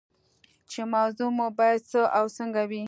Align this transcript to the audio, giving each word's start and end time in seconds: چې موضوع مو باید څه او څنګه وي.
چې 0.71 0.81
موضوع 0.93 1.29
مو 1.37 1.47
باید 1.59 1.81
څه 1.91 2.01
او 2.17 2.25
څنګه 2.37 2.61
وي. 2.69 2.79